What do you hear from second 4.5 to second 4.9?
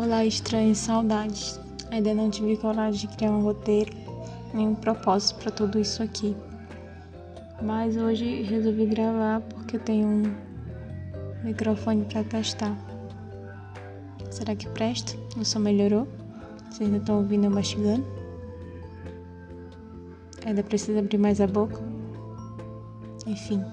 nenhum